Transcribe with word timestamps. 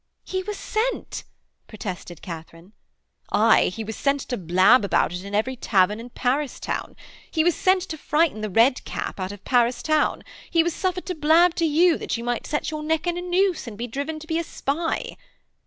'He 0.25 0.41
was 0.41 0.57
sent!' 0.57 1.25
protested 1.67 2.23
Katharine. 2.23 2.73
'Aye, 3.31 3.65
he 3.65 3.83
was 3.83 3.95
sent 3.95 4.19
to 4.21 4.35
blab 4.35 4.83
about 4.83 5.13
it 5.13 5.23
in 5.23 5.35
every 5.35 5.55
tavern 5.55 5.99
in 5.99 6.09
Paris 6.09 6.59
town. 6.59 6.95
He 7.29 7.43
was 7.43 7.53
sent 7.53 7.83
to 7.83 7.99
frighten 7.99 8.41
the 8.41 8.49
Red 8.49 8.83
Cap 8.83 9.19
out 9.19 9.31
of 9.31 9.45
Paris 9.45 9.83
town. 9.83 10.23
He 10.49 10.63
was 10.63 10.73
suffered 10.73 11.05
to 11.05 11.13
blab 11.13 11.53
to 11.57 11.65
you 11.65 11.99
that 11.99 12.17
you 12.17 12.23
might 12.23 12.47
set 12.47 12.71
your 12.71 12.81
neck 12.81 13.05
in 13.05 13.15
a 13.15 13.21
noose 13.21 13.67
and 13.67 13.77
be 13.77 13.85
driven 13.85 14.17
to 14.17 14.25
be 14.25 14.39
a 14.39 14.43
spy.' 14.43 15.17